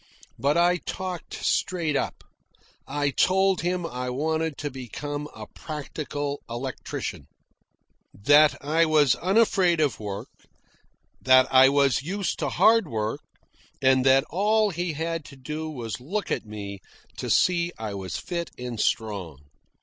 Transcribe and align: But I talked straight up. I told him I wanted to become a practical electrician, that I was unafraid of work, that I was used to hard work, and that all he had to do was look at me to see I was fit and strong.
But 0.39 0.57
I 0.57 0.77
talked 0.77 1.35
straight 1.35 1.95
up. 1.95 2.23
I 2.87 3.11
told 3.11 3.61
him 3.61 3.85
I 3.85 4.09
wanted 4.09 4.57
to 4.57 4.71
become 4.71 5.27
a 5.35 5.45
practical 5.45 6.41
electrician, 6.49 7.27
that 8.11 8.55
I 8.65 8.87
was 8.87 9.13
unafraid 9.13 9.79
of 9.79 9.99
work, 9.99 10.29
that 11.21 11.45
I 11.53 11.69
was 11.69 12.01
used 12.01 12.39
to 12.39 12.49
hard 12.49 12.87
work, 12.87 13.21
and 13.79 14.03
that 14.03 14.23
all 14.31 14.71
he 14.71 14.93
had 14.93 15.23
to 15.25 15.35
do 15.35 15.69
was 15.69 15.99
look 16.01 16.31
at 16.31 16.47
me 16.47 16.79
to 17.17 17.29
see 17.29 17.71
I 17.77 17.93
was 17.93 18.17
fit 18.17 18.49
and 18.57 18.79
strong. 18.79 19.37